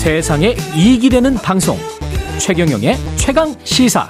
세상에 0.00 0.56
이익이 0.74 1.10
되는 1.10 1.34
방송. 1.34 1.76
최경영의 2.38 2.96
최강 3.16 3.54
시사 3.64 4.08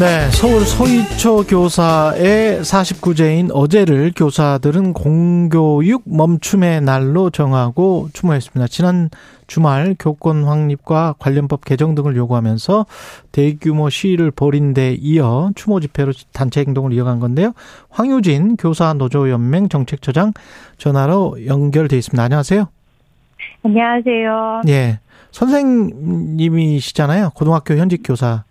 네, 0.00 0.30
서울 0.30 0.62
서희초 0.62 1.44
교사의 1.46 2.62
49제인 2.62 3.50
어제를 3.52 4.12
교사들은 4.16 4.94
공교육 4.94 6.02
멈춤의 6.06 6.80
날로 6.80 7.28
정하고 7.28 8.08
추모했습니다. 8.14 8.68
지난 8.68 9.10
주말 9.46 9.94
교권 9.98 10.44
확립과 10.44 11.16
관련법 11.18 11.66
개정 11.66 11.94
등을 11.94 12.16
요구하면서 12.16 12.86
대규모 13.32 13.90
시위를 13.90 14.30
벌인 14.30 14.72
데 14.72 14.96
이어 14.98 15.50
추모 15.54 15.78
집회로 15.78 16.12
단체 16.32 16.62
행동을 16.62 16.94
이어간 16.94 17.20
건데요. 17.20 17.52
황유진 17.90 18.56
교사 18.56 18.94
노조연맹 18.94 19.68
정책처장 19.68 20.32
전화로 20.78 21.44
연결돼 21.46 21.98
있습니다. 21.98 22.22
안녕하세요. 22.22 22.66
안녕하세요. 23.62 24.62
예. 24.68 25.00
선생님이시잖아요. 25.32 27.30
고등학교 27.34 27.76
현직 27.76 28.00
교사. 28.02 28.44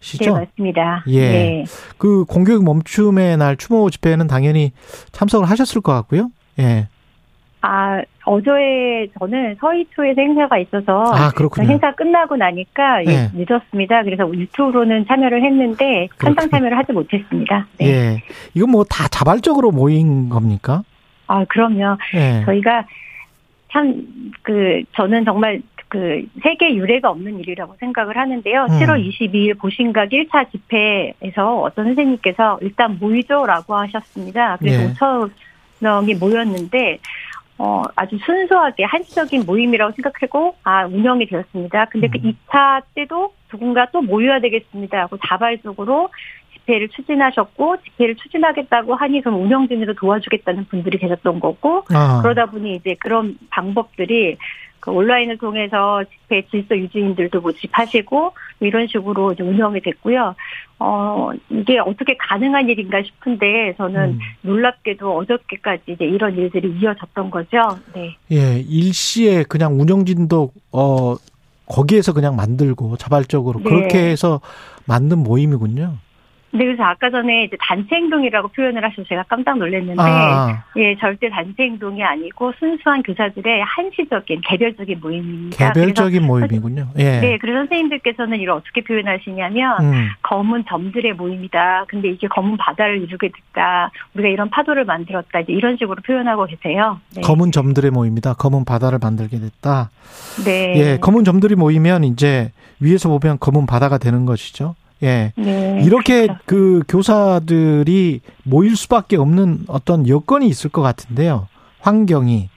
시죠? 0.00 0.34
네, 0.34 0.40
맞습니다. 0.40 1.04
예. 1.08 1.20
네. 1.20 1.64
그 1.98 2.24
공교육 2.24 2.64
멈춤의 2.64 3.36
날 3.36 3.56
추모 3.56 3.90
집회는 3.90 4.26
당연히 4.26 4.72
참석을 5.12 5.48
하셨을 5.50 5.80
것 5.80 5.92
같고요. 5.92 6.30
예. 6.58 6.88
아, 7.60 8.00
어제 8.24 9.08
저는 9.18 9.56
서희초에서 9.60 10.20
행사가 10.20 10.58
있어서 10.58 11.12
아. 11.12 11.30
행사 11.58 11.92
끝나고 11.94 12.36
나니까 12.36 13.02
네. 13.04 13.30
늦었습니다. 13.34 14.04
그래서 14.04 14.32
유튜브로는 14.32 15.06
참여를 15.08 15.42
했는데 15.42 16.08
현장 16.22 16.48
참여를 16.48 16.78
하지 16.78 16.92
못했습니다. 16.92 17.66
네. 17.78 17.86
예. 17.86 18.22
이건 18.54 18.70
뭐 18.70 18.84
다 18.84 19.08
자발적으로 19.08 19.72
모인 19.72 20.28
겁니까? 20.28 20.82
아, 21.26 21.44
그럼요. 21.46 21.96
예. 22.14 22.42
저희가 22.44 22.84
참 23.72 24.04
그 24.42 24.82
저는 24.94 25.24
정말 25.24 25.60
그 25.88 26.26
세계 26.42 26.74
유례가 26.74 27.10
없는 27.10 27.40
일이라고 27.40 27.76
생각을 27.80 28.16
하는데요. 28.16 28.66
음. 28.70 28.78
7월 28.78 29.08
22일 29.08 29.58
보신각 29.58 30.10
1차 30.10 30.50
집회에서 30.52 31.60
어떤 31.62 31.86
선생님께서 31.86 32.58
일단 32.62 32.98
모이죠라고 32.98 33.74
하셨습니다. 33.74 34.56
그래서 34.58 34.82
예. 34.82 34.92
5천 34.92 35.30
명이 35.80 36.14
모였는데 36.14 36.98
어 37.60 37.82
아주 37.96 38.18
순수하게 38.24 38.84
한시적인 38.84 39.44
모임이라고 39.44 39.92
생각하고 39.92 40.54
아 40.62 40.86
운영이 40.86 41.26
되었습니다. 41.26 41.86
근데 41.86 42.08
그 42.08 42.18
음. 42.18 42.32
2차 42.32 42.82
때도 42.94 43.32
누군가 43.48 43.90
또 43.90 44.02
모여야 44.02 44.40
되겠습니다 44.40 45.00
하고 45.00 45.16
자발적으로 45.26 46.10
집회를 46.52 46.88
추진하셨고 46.90 47.78
집회를 47.82 48.16
추진하겠다고 48.16 48.94
하니 48.94 49.22
그럼 49.22 49.42
운영진으로 49.42 49.94
도와주겠다는 49.94 50.66
분들이 50.66 50.98
계셨던 50.98 51.40
거고 51.40 51.84
아. 51.92 52.20
그러다 52.22 52.46
보니 52.46 52.76
이제 52.76 52.94
그런 53.00 53.38
방법들이 53.50 54.36
그 54.80 54.90
온라인을 54.90 55.38
통해서 55.38 56.02
집회 56.04 56.42
질서 56.48 56.76
유지인들도 56.76 57.40
모집하시고 57.40 58.16
뭐 58.20 58.32
이런 58.60 58.86
식으로 58.86 59.34
운영이 59.38 59.80
됐고요. 59.80 60.34
어 60.80 61.30
이게 61.50 61.78
어떻게 61.78 62.16
가능한 62.16 62.68
일인가 62.68 63.02
싶은데 63.02 63.74
저는 63.76 64.10
음. 64.10 64.18
놀랍게도 64.42 65.16
어저께까지 65.16 65.82
이제 65.88 66.04
이런 66.04 66.36
일들이 66.36 66.70
이어졌던 66.80 67.30
거죠. 67.30 67.78
네. 67.94 68.16
예. 68.30 68.60
일시에 68.60 69.42
그냥 69.42 69.80
운영진도 69.80 70.52
어 70.72 71.16
거기에서 71.66 72.12
그냥 72.12 72.36
만들고 72.36 72.96
자발적으로 72.96 73.60
네. 73.60 73.64
그렇게 73.64 73.98
해서 73.98 74.40
만든 74.86 75.18
모임이군요. 75.18 75.96
근데 76.50 76.64
그래서 76.64 76.82
아까 76.82 77.10
전에 77.10 77.44
이제 77.44 77.56
단체 77.60 77.94
행동이라고 77.94 78.48
표현을 78.48 78.82
하셔서 78.82 79.06
제가 79.06 79.24
깜짝 79.28 79.58
놀랐는데 79.58 80.00
아, 80.02 80.64
예 80.76 80.96
절대 80.96 81.28
단체 81.28 81.64
행동이 81.64 82.02
아니고 82.02 82.52
순수한 82.58 83.02
교사들의 83.02 83.62
한시적인 83.62 84.40
개별적인 84.44 84.98
모임입니다. 85.00 85.72
개별적인 85.72 86.24
모임이군요. 86.24 86.88
예. 86.98 87.20
네, 87.20 87.38
그래서 87.38 87.58
선생님들께서는 87.58 88.40
이걸 88.40 88.56
어떻게 88.56 88.82
표현하시냐면 88.82 89.84
음. 89.84 90.08
검은 90.22 90.64
점들의 90.68 91.12
모임이다. 91.14 91.84
근데 91.88 92.08
이게 92.08 92.26
검은 92.28 92.56
바다를 92.56 93.02
이루게 93.02 93.28
됐다. 93.28 93.90
우리가 94.14 94.28
이런 94.30 94.48
파도를 94.48 94.86
만들었다. 94.86 95.40
이제 95.40 95.52
이런 95.52 95.76
식으로 95.76 95.96
표현하고 96.02 96.46
계세요. 96.46 96.98
네. 97.14 97.20
검은 97.20 97.52
점들의 97.52 97.90
모임이다. 97.90 98.34
검은 98.34 98.64
바다를 98.64 98.98
만들게 99.02 99.38
됐다. 99.38 99.90
네. 100.46 100.74
예, 100.76 100.98
검은 100.98 101.24
점들이 101.24 101.56
모이면 101.56 102.04
이제 102.04 102.52
위에서 102.80 103.10
보면 103.10 103.38
검은 103.38 103.66
바다가 103.66 103.98
되는 103.98 104.24
것이죠. 104.24 104.74
예. 105.02 105.32
네. 105.36 105.82
이렇게 105.84 106.26
그렇죠. 106.26 106.40
그 106.46 106.82
교사들이 106.88 108.20
모일 108.44 108.76
수밖에 108.76 109.16
없는 109.16 109.64
어떤 109.68 110.08
여건이 110.08 110.46
있을 110.48 110.70
것 110.70 110.82
같은데요. 110.82 111.48
환경이 111.80 112.48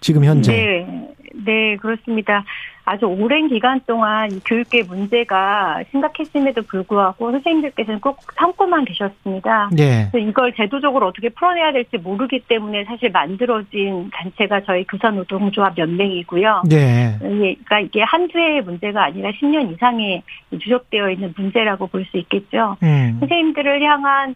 지금 0.00 0.24
현재. 0.24 0.52
네. 0.52 1.08
네, 1.34 1.76
그렇습니다. 1.76 2.44
아주 2.84 3.06
오랜 3.06 3.46
기간 3.48 3.80
동안 3.86 4.32
이 4.32 4.40
교육계 4.44 4.82
문제가 4.82 5.80
심각했음에도 5.90 6.62
불구하고 6.62 7.30
선생님들께서는 7.30 8.00
꼭 8.00 8.18
참고만 8.36 8.84
계셨습니다. 8.84 9.70
예. 9.78 10.08
그래서 10.10 10.18
이걸 10.18 10.52
제도적으로 10.54 11.06
어떻게 11.06 11.28
풀어내야 11.28 11.72
될지 11.72 11.98
모르기 11.98 12.40
때문에 12.48 12.84
사실 12.84 13.10
만들어진 13.10 14.10
단체가 14.12 14.62
저희 14.62 14.84
교사노동조합 14.84 15.78
연맹이고요. 15.78 16.62
예. 16.72 17.16
그러니까 17.20 17.80
이게 17.80 18.02
한두 18.02 18.38
해의 18.38 18.62
문제가 18.62 19.04
아니라 19.04 19.30
10년 19.30 19.72
이상이 19.72 20.22
누적되어 20.50 21.10
있는 21.10 21.32
문제라고 21.36 21.86
볼 21.86 22.00
수 22.10 22.16
있겠죠. 22.16 22.76
음. 22.82 23.18
선생님들을 23.20 23.82
향한 23.82 24.34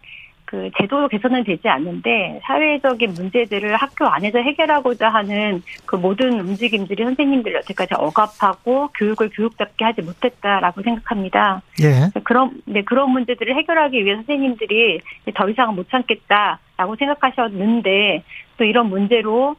그 0.55 0.69
제도 0.77 1.09
개선은 1.09 1.43
되지 1.43 1.67
않는데 1.67 2.39
사회적인 2.43 3.13
문제들을 3.13 3.75
학교 3.75 4.05
안에서 4.05 4.39
해결하고자 4.39 5.09
하는 5.09 5.61
그 5.85 5.97
모든 5.97 6.39
움직임들이 6.39 7.03
선생님들 7.03 7.53
여태까지 7.55 7.95
억압하고 7.95 8.87
교육을 8.95 9.31
교육답게 9.33 9.83
하지 9.83 10.01
못했다라고 10.01 10.81
생각합니다. 10.81 11.61
예. 11.81 12.09
그런 12.23 12.61
네 12.65 12.83
그런 12.83 13.09
문제들을 13.11 13.53
해결하기 13.53 14.05
위해 14.05 14.15
선생님들이 14.15 15.01
더 15.33 15.49
이상 15.49 15.75
못 15.75 15.89
참겠다라고 15.89 16.95
생각하셨는데 16.97 18.23
또 18.55 18.63
이런 18.63 18.87
문제로 18.87 19.57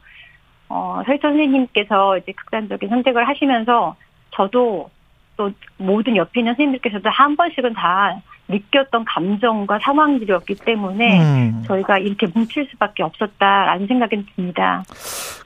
어 0.67 1.03
설천 1.05 1.33
선생님께서 1.33 2.17
이제 2.17 2.31
극단적인 2.31 2.89
선택을 2.89 3.27
하시면서 3.27 3.95
저도 4.31 4.89
또 5.35 5.51
모든 5.77 6.15
옆에 6.15 6.39
있는 6.39 6.53
선생님들께서도 6.53 7.07
한 7.11 7.35
번씩은 7.35 7.73
다 7.73 8.19
느꼈던 8.49 9.05
감정과 9.05 9.79
상황들이었기 9.83 10.55
때문에 10.55 11.21
음. 11.21 11.63
저희가 11.67 11.97
이렇게 11.97 12.27
뭉칠 12.27 12.67
수밖에 12.71 13.03
없었다라는 13.03 13.87
생각이 13.87 14.25
듭니다. 14.35 14.83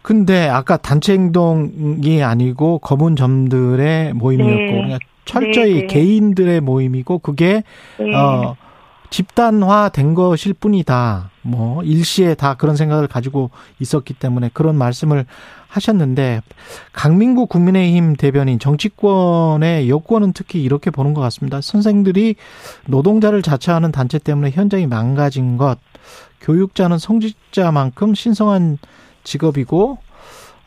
근데 0.02 0.48
아까 0.48 0.78
단체 0.78 1.14
행동이 1.14 2.24
아니고 2.24 2.80
검은 2.80 3.16
점들의 3.16 4.14
모임이었고 4.14 4.56
네. 4.56 4.82
그냥 4.82 5.00
철저히 5.26 5.74
네, 5.74 5.80
네. 5.82 5.88
개인들의 5.88 6.62
모임이고 6.62 7.20
그게 7.20 7.64
네. 7.98 8.16
어 8.16 8.56
집단화된 9.10 10.16
것일 10.16 10.54
뿐이다. 10.54 11.32
뭐 11.42 11.84
일시에 11.84 12.34
다 12.34 12.56
그런 12.56 12.76
생각을 12.76 13.08
가지고 13.08 13.52
있었기 13.80 14.14
때문에 14.14 14.50
그런 14.54 14.76
말씀을 14.76 15.26
하셨는데 15.72 16.42
강민구 16.92 17.48
국민의힘 17.48 18.16
대변인 18.16 18.60
정치권의 18.60 19.90
여권은 19.90 20.34
특히 20.34 20.62
이렇게 20.62 20.92
보는 20.92 21.14
것 21.14 21.22
같습니다. 21.22 21.62
선생들이 21.62 22.36
노동자를 22.88 23.42
자처하는 23.42 23.92
단체 23.92 24.20
때문에 24.20 24.52
현장이 24.52 24.88
망가진 24.88 25.58
것, 25.58 25.78
교육자는 26.42 26.98
성직자만큼 26.98 28.16
신성한 28.16 28.78
직업이고 29.24 29.98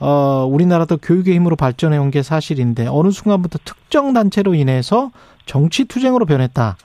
어, 0.00 0.48
우리나라도 0.50 0.96
교육의 0.98 1.34
힘으로 1.34 1.56
발전해 1.56 1.98
온 1.98 2.10
게 2.10 2.22
사실인데 2.22 2.86
어느 2.88 3.10
순간부터 3.10 3.58
특정 3.64 4.12
단체로 4.12 4.54
인해서 4.54 5.10
정치 5.46 5.84
투쟁으로 5.84 6.26
변했다. 6.26 6.76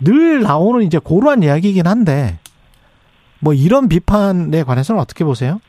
늘 0.00 0.42
나오는 0.42 0.84
이제 0.84 0.98
고루한 0.98 1.42
이야기이긴 1.42 1.86
한데 1.86 2.38
뭐 3.40 3.54
이런 3.54 3.88
비판에 3.88 4.62
관해서는 4.62 5.00
어떻게 5.00 5.24
보세요? 5.24 5.60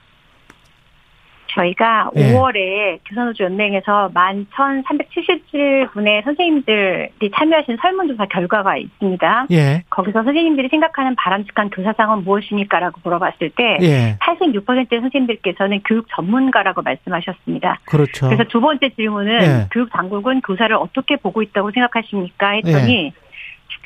저희가 1.54 2.10
예. 2.16 2.34
5월에 2.34 3.00
교사노조 3.06 3.44
연맹에서 3.46 4.12
11,377분의 4.14 6.24
선생님들이 6.24 7.32
참여하신 7.36 7.78
설문조사 7.82 8.28
결과가 8.28 8.78
있습니다. 8.78 9.48
예. 9.52 9.84
거기서 9.90 10.24
선생님들이 10.24 10.70
생각하는 10.70 11.16
바람직한 11.16 11.70
교사상은 11.70 12.24
무엇입니까라고 12.24 13.02
물어봤을 13.04 13.50
때 13.56 13.78
예. 13.82 14.18
86%의 14.20 15.02
선생님들께서는 15.02 15.82
교육 15.86 16.08
전문가라고 16.16 16.82
말씀하셨습니다. 16.82 17.80
그렇죠. 17.86 18.28
그래서 18.28 18.44
두 18.46 18.62
번째 18.62 18.90
질문은 18.90 19.42
예. 19.42 19.68
교육 19.72 19.92
당국은 19.92 20.42
교사를 20.42 20.74
어떻게 20.76 21.16
보고 21.18 21.42
있다고 21.42 21.72
생각하십니까? 21.72 22.52
했더니 22.52 23.06
예. 23.06 23.12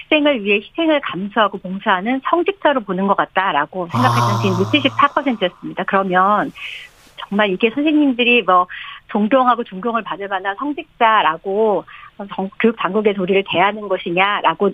학생을 0.08 0.44
위해 0.44 0.58
희생을 0.58 1.00
감수하고 1.02 1.58
봉사하는 1.60 2.22
성직자로 2.30 2.82
보는 2.82 3.08
것 3.08 3.16
같다라고 3.16 3.88
생각했던 3.92 4.30
아. 4.30 4.40
지금 4.42 4.58
74%였습니다. 4.66 5.84
그러면 5.86 6.52
정말 7.30 7.50
이게 7.50 7.70
선생님들이 7.70 8.44
뭐 8.44 8.68
존경하고 9.08 9.64
존경을 9.64 10.04
받을 10.04 10.28
만한 10.28 10.56
성직자라고 10.58 11.86
정- 12.36 12.50
교육 12.60 12.76
당국의 12.78 13.14
도리를 13.14 13.44
대하는 13.52 13.88
것이냐라고 13.88 14.72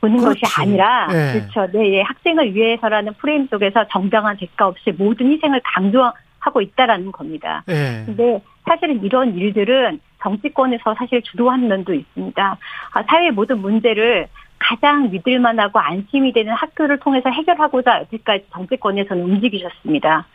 보는 0.00 0.18
그렇지. 0.18 0.40
것이 0.40 0.60
아니라 0.60 1.08
예. 1.10 1.40
그렇죠. 1.40 1.72
네, 1.72 1.94
예. 1.94 2.02
학생을 2.02 2.54
위해서라는 2.54 3.14
프레임 3.14 3.46
속에서 3.48 3.86
정당한 3.88 4.36
대가 4.36 4.68
없이 4.68 4.92
모든 4.96 5.30
희생을 5.32 5.60
강조하고 5.64 6.16
하고 6.40 6.60
있다라는 6.60 7.10
겁니다. 7.10 7.64
예. 7.68 8.04
근데 8.06 8.40
사실은 8.64 9.02
이런 9.02 9.34
일들은 9.34 9.98
정치권에서 10.22 10.94
사실 10.94 11.20
주도한 11.22 11.66
면도 11.66 11.92
있습니다. 11.94 12.58
아, 12.92 13.02
사회의 13.08 13.32
모든 13.32 13.58
문제를 13.58 14.28
가장 14.60 15.10
믿을 15.10 15.40
만하고 15.40 15.80
안심이 15.80 16.32
되는 16.32 16.52
학교를 16.52 16.98
통해서 17.00 17.28
해결하고자 17.30 18.00
여태까지 18.02 18.46
정치권에서는 18.52 19.22
움직이셨습니다. 19.24 20.26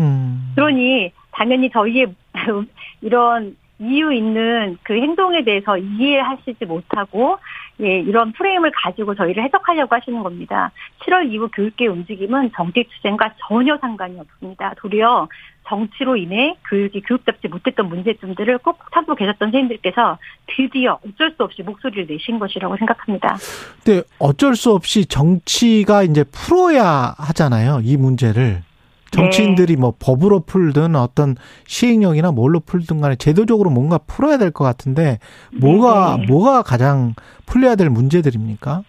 음. 0.00 0.52
그러니 0.56 1.12
당연히 1.32 1.70
저희의 1.70 2.14
이런 3.00 3.56
이유 3.80 4.12
있는 4.12 4.76
그 4.82 4.92
행동에 4.92 5.42
대해서 5.42 5.78
이해하시지 5.78 6.66
못하고 6.66 7.38
예, 7.80 7.98
이런 7.98 8.32
프레임을 8.32 8.72
가지고 8.74 9.14
저희를 9.14 9.42
해석하려고 9.42 9.96
하시는 9.96 10.22
겁니다. 10.22 10.70
7월 11.00 11.32
이후 11.32 11.48
교육계 11.50 11.86
움직임은 11.86 12.50
정책 12.54 12.90
투쟁과 12.90 13.32
전혀 13.48 13.78
상관이 13.78 14.20
없습니다. 14.20 14.74
도리어 14.76 15.28
정치로 15.66 16.16
인해 16.16 16.56
교육이 16.68 17.00
교육답지 17.02 17.48
못했던 17.48 17.88
문제점들을 17.88 18.58
꼭 18.58 18.80
참고 18.92 19.14
계셨던 19.14 19.48
선생님들께서 19.50 20.18
드디어 20.46 20.98
어쩔 21.06 21.30
수 21.30 21.44
없이 21.44 21.62
목소리를 21.62 22.06
내신 22.06 22.38
것이라고 22.38 22.76
생각합니다. 22.76 23.36
근데 23.82 24.02
어쩔 24.18 24.56
수 24.56 24.72
없이 24.72 25.06
정치가 25.06 26.02
이제 26.02 26.24
풀어야 26.24 27.14
하잖아요. 27.16 27.80
이 27.82 27.96
문제를. 27.96 28.62
정치인들이 29.10 29.76
뭐 29.76 29.94
법으로 29.98 30.40
풀든 30.40 30.94
어떤 30.96 31.36
시행령이나 31.66 32.30
뭘로 32.32 32.60
풀든 32.60 33.00
간에 33.00 33.16
제도적으로 33.16 33.70
뭔가 33.70 33.98
풀어야 33.98 34.38
될 34.38 34.50
것 34.52 34.64
같은데 34.64 35.18
뭐가 35.60 36.16
네. 36.18 36.26
뭐가 36.26 36.62
가장 36.62 37.14
풀려야 37.46 37.74
될 37.76 37.90
문제들입니까? 37.90 38.82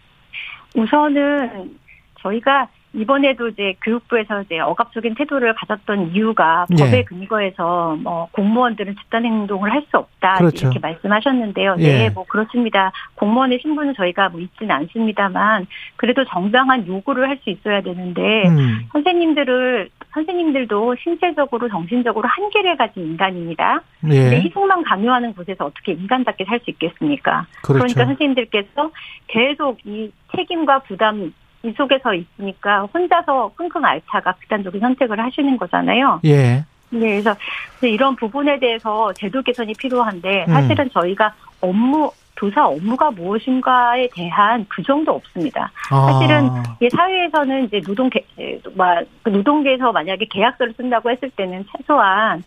우선은 0.76 1.78
저희가 2.22 2.68
이번에도 2.94 3.48
이제 3.48 3.74
교육부에서 3.84 4.42
이제 4.42 4.60
억압적인 4.60 5.16
태도를 5.16 5.54
가졌던 5.56 6.12
이유가 6.14 6.66
예. 6.72 6.76
법에 6.76 7.04
근거해서 7.06 7.96
뭐 8.02 8.28
공무원들은 8.34 8.96
집단 8.98 9.26
행동을 9.26 9.72
할 9.72 9.82
수 9.90 9.98
없다 9.98 10.36
그렇죠. 10.36 10.68
이렇게 10.68 10.80
말씀하셨는데요. 10.80 11.76
예. 11.80 11.84
네, 11.84 12.10
뭐 12.10 12.24
그렇습니다. 12.26 12.92
공무원의 13.16 13.60
신분은 13.62 13.96
저희가 13.96 14.30
뭐 14.30 14.40
있지는 14.42 14.76
않습니다만 14.76 15.66
그래도 15.96 16.24
정당한 16.26 16.86
요구를 16.86 17.28
할 17.28 17.42
수 17.42 17.50
있어야 17.50 17.82
되는데 17.82 18.48
음. 18.48 18.88
선생님들을 18.92 19.90
선생님들도 20.14 20.96
신체적으로 21.02 21.68
정신적으로 21.70 22.28
한계를 22.28 22.78
가진 22.78 23.04
인간입니다. 23.08 23.82
예. 24.12 24.42
희생만 24.42 24.84
강요하는 24.84 25.34
곳에서 25.34 25.66
어떻게 25.66 25.94
인간답게 25.94 26.46
살 26.46 26.60
수 26.60 26.70
있겠습니까? 26.70 27.48
그렇죠. 27.64 27.86
그러니까 27.86 28.06
선생님들께서 28.06 28.92
계속 29.28 29.80
이 29.86 30.12
책임과 30.36 30.80
부담 30.80 31.34
이 31.64 31.72
속에서 31.72 32.14
있으니까 32.14 32.82
혼자서 32.94 33.52
끙끙 33.56 33.84
앓다가 33.86 34.34
극단적인 34.34 34.80
선택을 34.82 35.20
하시는 35.20 35.58
거잖아요. 35.58 36.22
예. 36.26 36.66
네, 36.90 37.22
그래서 37.22 37.36
이런 37.82 38.16
부분에 38.16 38.60
대해서 38.60 39.14
제도 39.14 39.42
개선이 39.42 39.74
필요한데 39.76 40.46
음. 40.48 40.54
사실은 40.54 40.90
저희가 40.92 41.34
업무 41.62 42.12
교사 42.42 42.66
업무가 42.66 43.12
무엇인가에 43.12 44.10
대한 44.16 44.66
규정도 44.74 45.12
없습니다. 45.12 45.72
사실은 45.90 46.50
아. 46.50 46.64
이 46.82 46.90
사회에서는 46.90 47.66
이제 47.66 47.80
노동 47.82 48.10
계, 48.10 48.26
막 48.74 49.04
노동계에서 49.24 49.92
만약에 49.92 50.26
계약서를 50.26 50.74
쓴다고 50.74 51.12
했을 51.12 51.30
때는 51.30 51.64
최소한 51.72 52.44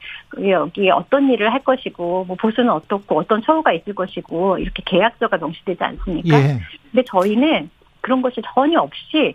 여기 0.49 0.91
어떤 0.91 1.31
일을 1.31 1.53
할 1.53 1.63
것이고 1.63 2.25
뭐 2.27 2.37
보수는 2.37 2.71
어떻고 2.71 3.21
어떤 3.21 3.41
처우가 3.43 3.73
있을 3.73 3.95
것이고 3.95 4.59
이렇게 4.59 4.83
계약서가 4.85 5.37
명시되지 5.37 5.85
않습니까? 5.85 6.41
예. 6.41 6.59
근데 6.91 7.05
저희는 7.07 7.71
그런 8.05 8.21
것이 8.23 8.41
전혀 8.55 8.81
없이 8.81 9.35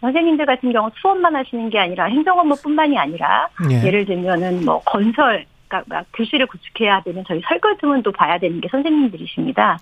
선생님들 0.00 0.46
같은 0.46 0.72
경우 0.72 0.90
수업만 1.00 1.34
하시는 1.34 1.68
게 1.70 1.78
아니라 1.78 2.04
행정 2.04 2.38
업무뿐만이 2.38 2.98
아니라 2.98 3.48
예. 3.70 3.86
예를 3.86 4.04
들면은 4.04 4.64
뭐 4.64 4.80
건설 4.84 5.46
그러니까 5.68 5.94
막 5.94 6.06
교실을 6.14 6.46
구축해야 6.46 7.02
되는 7.02 7.24
저희 7.26 7.40
설계 7.46 7.76
등은 7.80 8.02
또 8.02 8.12
봐야 8.12 8.38
되는 8.38 8.60
게 8.60 8.68
선생님들이십니다. 8.68 9.78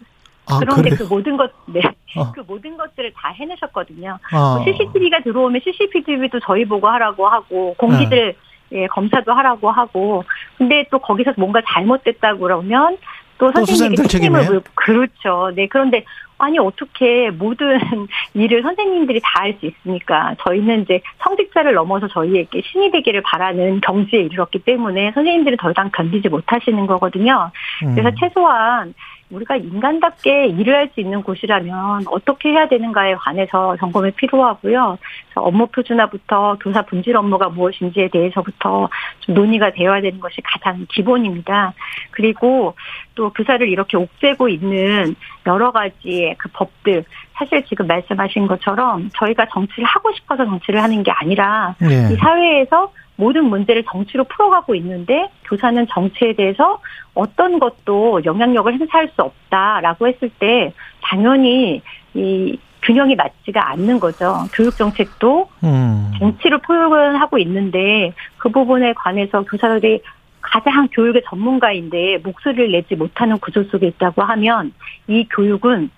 아, 0.50 0.58
그런데 0.60 0.90
그래요? 0.90 0.96
그 0.98 1.14
모든 1.14 1.36
것, 1.36 1.52
네, 1.66 1.80
어. 2.16 2.30
그 2.32 2.42
모든 2.46 2.76
것들을 2.76 3.12
다 3.14 3.28
해내셨거든요. 3.30 4.18
아. 4.32 4.64
CCTV가 4.64 5.20
들어오면 5.20 5.60
CCTV도 5.64 6.40
저희 6.40 6.64
보고 6.64 6.88
하라고 6.88 7.28
하고 7.28 7.74
공기들 7.78 8.34
네. 8.70 8.82
예, 8.82 8.86
검사도 8.86 9.32
하라고 9.32 9.70
하고 9.70 10.24
근데 10.58 10.84
또 10.90 10.98
거기서 10.98 11.32
뭔가 11.38 11.62
잘못됐다고 11.66 12.40
그러면 12.40 12.98
또 13.38 13.50
또 13.52 13.64
선생님에게 13.64 14.02
책임을 14.08 14.40
책임이에요? 14.40 14.50
물 14.50 14.62
그렇죠. 14.74 15.52
네 15.54 15.68
그런데 15.68 16.04
아니 16.38 16.58
어떻게 16.58 17.30
모든 17.30 17.78
일을 18.34 18.62
선생님들이 18.62 19.20
다 19.22 19.38
할 19.38 19.54
수 19.60 19.66
있습니까? 19.66 20.34
저희는 20.40 20.82
이제 20.82 21.00
성직자를 21.18 21.74
넘어서 21.74 22.08
저희에게 22.08 22.60
신이 22.64 22.90
되기를 22.90 23.22
바라는 23.22 23.80
경지에 23.80 24.20
이르렀기 24.22 24.58
때문에 24.60 25.12
선생님들이 25.12 25.56
더 25.56 25.70
이상 25.70 25.90
견디지 25.92 26.28
못하시는 26.28 26.86
거거든요. 26.86 27.50
그래서 27.80 28.08
음. 28.08 28.14
최소한 28.18 28.94
우리가 29.30 29.56
인간답게 29.56 30.46
일을 30.46 30.74
할 30.74 30.88
수 30.94 31.00
있는 31.00 31.22
곳이라면 31.22 32.04
어떻게 32.10 32.48
해야 32.50 32.66
되는가에 32.66 33.14
관해서 33.16 33.76
점검이 33.76 34.12
필요하고요. 34.12 34.96
업무 35.34 35.66
표준화부터 35.66 36.56
교사 36.60 36.80
분질 36.82 37.14
업무가 37.16 37.50
무엇인지에 37.50 38.08
대해서부터 38.08 38.88
좀 39.20 39.34
논의가 39.34 39.72
되어야 39.72 40.00
되는 40.00 40.18
것이 40.18 40.40
가장 40.42 40.86
기본입니다. 40.88 41.74
그리고 42.10 42.74
또 43.18 43.30
교사를 43.30 43.68
이렇게 43.68 43.96
옥죄고 43.96 44.48
있는 44.48 45.16
여러 45.44 45.72
가지의 45.72 46.36
그 46.38 46.48
법들 46.52 47.04
사실 47.34 47.64
지금 47.64 47.88
말씀하신 47.88 48.46
것처럼 48.46 49.10
저희가 49.16 49.46
정치를 49.52 49.84
하고 49.84 50.12
싶어서 50.12 50.44
정치를 50.44 50.80
하는 50.80 51.02
게 51.02 51.10
아니라 51.10 51.74
예. 51.82 52.12
이 52.12 52.16
사회에서 52.16 52.92
모든 53.16 53.46
문제를 53.46 53.82
정치로 53.90 54.22
풀어가고 54.22 54.76
있는데 54.76 55.28
교사는 55.48 55.84
정치에 55.90 56.34
대해서 56.34 56.78
어떤 57.14 57.58
것도 57.58 58.24
영향력을 58.24 58.72
행사할 58.72 59.08
수 59.08 59.22
없다라고 59.22 60.06
했을 60.06 60.30
때 60.38 60.72
당연히 61.02 61.82
이 62.14 62.56
균형이 62.82 63.16
맞지가 63.16 63.70
않는 63.70 63.98
거죠. 63.98 64.44
교육 64.52 64.76
정책도 64.76 65.48
음. 65.64 66.12
정치를 66.20 66.58
표현하고 66.58 67.38
있는데 67.38 68.12
그 68.36 68.48
부분에 68.48 68.92
관해서 68.92 69.42
교사들이 69.42 70.02
가장 70.50 70.88
교육의 70.88 71.22
전문가인데 71.28 72.18
목소리를 72.18 72.72
내지 72.72 72.94
못하는 72.94 73.38
구조 73.38 73.64
속에 73.64 73.88
있다고 73.88 74.22
하면 74.22 74.72
이 75.06 75.26
교육은 75.28 75.90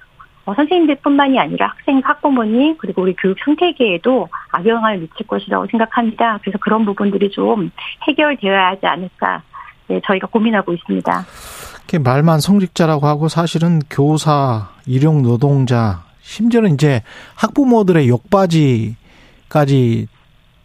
어, 0.46 0.54
선생님들뿐만이 0.54 1.38
아니라 1.38 1.68
학생, 1.68 2.00
학부모님 2.02 2.76
그리고 2.78 3.02
우리 3.02 3.14
교육 3.14 3.36
생태계에도 3.44 4.28
악영향을 4.52 4.98
미칠 4.98 5.26
것이라고 5.26 5.66
생각합니다. 5.70 6.38
그래서 6.40 6.58
그런 6.58 6.84
부분들이 6.84 7.30
좀 7.30 7.70
해결되어야 8.08 8.68
하지 8.68 8.86
않을까 8.86 9.42
네, 9.88 10.00
저희가 10.04 10.28
고민하고 10.28 10.72
있습니다. 10.72 11.26
말만 12.04 12.40
성직자라고 12.40 13.06
하고 13.06 13.28
사실은 13.28 13.80
교사, 13.90 14.68
일용 14.86 15.22
노동자, 15.22 16.04
심지어는 16.22 16.74
이제 16.74 17.02
학부모들의 17.34 18.08
욕바지까지 18.08 18.96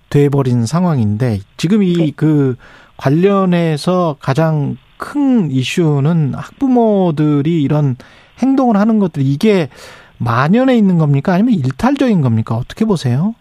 돼버린 0.09 0.67
상황인데 0.67 1.39
지금 1.57 1.79
네. 1.79 1.85
이그 1.87 2.55
관련해서 2.97 4.17
가장 4.19 4.77
큰 4.97 5.51
이슈는 5.51 6.33
학부모들이 6.35 7.61
이런 7.61 7.95
행동을 8.41 8.77
하는 8.77 8.99
것들 8.99 9.21
이게 9.23 9.69
만연해 10.17 10.75
있는 10.77 10.97
겁니까 10.97 11.33
아니면 11.33 11.53
일탈적인 11.55 12.21
겁니까 12.21 12.55
어떻게 12.55 12.85
보세요? 12.85 13.35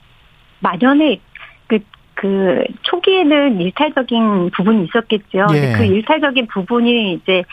만연에 0.61 1.21
그, 1.67 1.79
그, 2.15 2.65
초기에는 2.83 3.61
일탈적인 3.61 4.51
부분이 4.51 4.85
있었겠죠. 4.87 5.47
예. 5.55 5.75
그 5.77 5.85
일탈적인 5.85 6.49
부분이 6.49 7.15
이제 7.15 7.45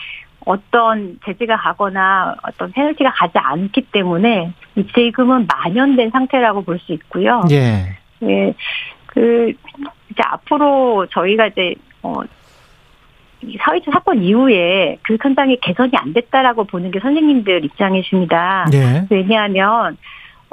어떤 0.44 1.18
제지가 1.24 1.56
가거나 1.56 2.34
어떤 2.42 2.72
페널티가 2.72 3.12
가지 3.12 3.34
않기 3.38 3.82
때문에 3.92 4.52
이 4.74 4.86
지금은 4.92 5.46
만연된 5.46 6.10
상태라고 6.10 6.62
볼 6.62 6.80
수 6.80 6.92
있고요. 6.94 7.42
예. 7.52 7.96
예. 8.24 8.54
그, 9.06 9.52
이제 10.10 10.22
앞으로 10.24 11.06
저희가 11.12 11.46
이제, 11.48 11.74
어, 12.02 12.22
이 13.42 13.56
사회적 13.58 13.92
사건 13.92 14.22
이후에 14.22 14.98
교육 15.04 15.24
현장이 15.24 15.58
개선이 15.60 15.92
안 15.96 16.12
됐다라고 16.12 16.64
보는 16.64 16.90
게 16.90 17.00
선생님들 17.00 17.64
입장이십니다. 17.64 18.66
예. 18.72 19.06
왜냐하면 19.10 19.96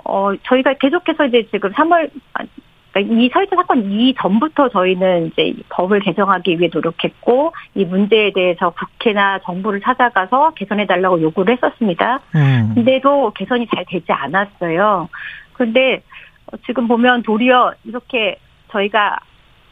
어 0.03 0.31
저희가 0.43 0.73
계속해서 0.75 1.25
이제 1.25 1.47
지금 1.51 1.71
3월 1.71 2.09
아, 2.33 2.43
그러니까 2.91 3.15
이 3.15 3.29
사회적 3.29 3.55
사건 3.55 3.91
이전부터 3.91 4.69
저희는 4.69 5.27
이제 5.27 5.43
이 5.49 5.63
법을 5.69 5.99
개정하기 5.99 6.59
위해 6.59 6.69
노력했고 6.73 7.53
이 7.75 7.85
문제에 7.85 8.31
대해서 8.33 8.71
국회나 8.71 9.39
정부를 9.39 9.81
찾아가서 9.81 10.51
개선해 10.55 10.87
달라고 10.87 11.21
요구를 11.21 11.57
했었습니다. 11.57 12.19
음. 12.35 12.71
근데도 12.73 13.33
개선이 13.35 13.67
잘 13.73 13.85
되지 13.87 14.11
않았어요. 14.11 15.09
근데 15.53 16.01
어, 16.47 16.57
지금 16.65 16.87
보면 16.87 17.21
도리어 17.21 17.73
이렇게 17.83 18.39
저희가 18.71 19.19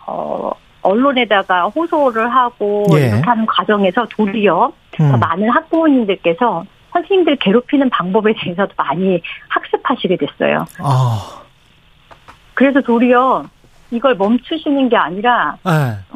어 0.05 0.51
언론에다가 0.87 1.65
호소를 1.67 2.33
하고 2.33 2.85
예. 2.93 3.07
이렇게 3.07 3.21
하는 3.21 3.45
과정에서 3.45 4.05
도리어 4.09 4.71
더 4.91 5.03
음. 5.03 5.19
많은 5.19 5.49
학부모님들께서 5.49 6.65
선생님들 6.91 7.35
괴롭히는 7.37 7.89
방법에 7.89 8.33
대해서도 8.39 8.73
많이 8.77 9.21
학습하시게 9.49 10.17
됐어요. 10.17 10.65
아. 10.79 11.41
그래서 12.53 12.81
도리어 12.81 13.45
이걸 13.91 14.15
멈추시는 14.15 14.89
게 14.89 14.97
아니라 14.97 15.57
네. 15.63 15.71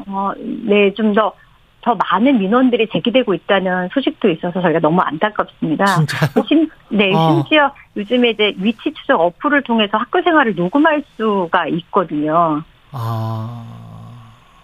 어, 0.07 0.31
네, 0.37 0.93
좀 0.93 1.13
더, 1.13 1.33
더 1.81 1.95
많은 1.95 2.39
민원들이 2.39 2.87
제기되고 2.91 3.33
있다는 3.33 3.89
소식도 3.93 4.29
있어서 4.31 4.61
저희가 4.61 4.79
너무 4.79 5.01
안타깝습니다. 5.01 5.85
진짜요? 5.85 6.45
심, 6.47 6.67
네, 6.89 7.13
어. 7.13 7.33
심지어 7.33 7.71
요즘에 7.95 8.31
이제 8.31 8.53
위치 8.57 8.91
추적 8.93 9.19
어플을 9.19 9.63
통해서 9.63 9.97
학교 9.97 10.21
생활을 10.21 10.55
녹음할 10.55 11.03
수가 11.15 11.67
있거든요. 11.67 12.63
아. 12.91 13.90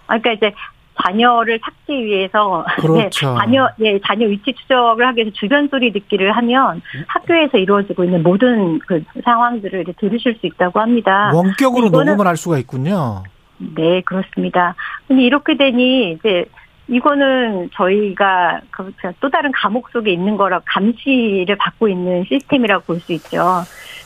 아, 0.08 0.18
그러니까 0.18 0.32
이제 0.32 0.54
자녀를 1.00 1.60
찾기 1.60 2.04
위해서 2.04 2.64
그렇죠. 2.80 3.34
네, 3.34 3.38
자녀 3.38 3.68
예 3.80 4.00
자녀 4.00 4.26
위치 4.26 4.52
추적을 4.52 5.06
하기 5.06 5.18
위해서 5.20 5.30
주변 5.34 5.68
소리 5.68 5.92
듣기를 5.92 6.32
하면 6.32 6.82
학교에서 7.06 7.56
이루어지고 7.58 8.02
있는 8.04 8.22
모든 8.24 8.80
그 8.80 9.02
상황들을 9.24 9.82
이제 9.82 9.92
들으실 10.00 10.36
수 10.40 10.46
있다고 10.46 10.80
합니다. 10.80 11.30
원격으로 11.32 11.88
이거는- 11.88 12.04
녹음을 12.06 12.26
할 12.26 12.36
수가 12.36 12.58
있군요. 12.58 13.22
네, 13.58 14.00
그렇습니다. 14.02 14.74
근데 15.06 15.22
이렇게 15.22 15.56
되니 15.56 16.12
이제 16.12 16.44
이거는 16.88 17.70
저희가 17.74 18.60
그- 18.70 18.92
그또 18.96 19.28
다른 19.30 19.52
감옥 19.52 19.90
속에 19.90 20.10
있는 20.10 20.36
거라 20.36 20.60
감시를 20.64 21.54
받고 21.56 21.86
있는 21.88 22.24
시스템이라고 22.28 22.84
볼 22.86 22.98
수 23.00 23.12
있죠. 23.12 23.62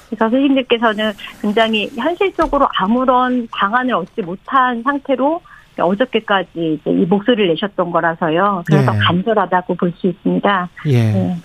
그래서 0.08 0.24
선생님들께서는 0.28 1.12
굉장히 1.40 1.88
현실적으로 1.96 2.66
아무런 2.76 3.48
방안을 3.50 3.94
얻지 3.94 4.20
못한 4.22 4.82
상태로 4.82 5.40
어저께까지 5.78 6.48
이제 6.80 6.90
이 6.90 7.06
목소리를 7.06 7.48
내셨던 7.48 7.90
거라서요. 7.90 8.62
그래서 8.66 8.92
네. 8.92 8.98
간절하다고 8.98 9.74
볼 9.76 9.92
수 9.98 10.06
있습니다. 10.08 10.68
예. 10.86 11.12
네. 11.12 11.36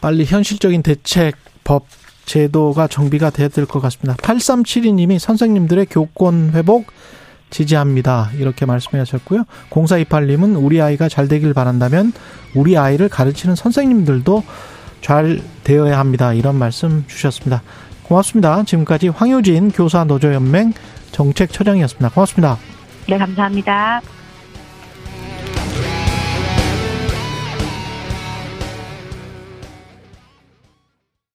빨리 0.00 0.24
현실적인 0.24 0.82
대책, 0.82 1.36
법, 1.64 1.86
제도가 2.24 2.86
정비가 2.86 3.30
돼야 3.30 3.48
될 3.48 3.66
것 3.66 3.80
같습니다. 3.80 4.14
8372님이 4.22 5.18
선생님들의 5.18 5.86
교권 5.86 6.52
회복 6.54 6.86
지지합니다. 7.50 8.30
이렇게 8.38 8.66
말씀해 8.66 8.98
하셨고요. 8.98 9.44
0428님은 9.70 10.62
우리 10.62 10.80
아이가 10.80 11.08
잘 11.08 11.28
되길 11.28 11.54
바란다면 11.54 12.12
우리 12.54 12.76
아이를 12.76 13.08
가르치는 13.08 13.54
선생님들도 13.54 14.42
잘 15.02 15.40
되어야 15.64 15.98
합니다. 15.98 16.32
이런 16.32 16.56
말씀 16.56 17.04
주셨습니다. 17.06 17.62
고맙습니다. 18.04 18.62
지금까지 18.64 19.08
황효진 19.08 19.70
교사 19.70 20.04
노조연맹 20.04 20.72
정책처장이었습니다. 21.12 22.10
고맙습니다. 22.10 22.58
네, 23.06 23.18
감사합니다. 23.18 24.00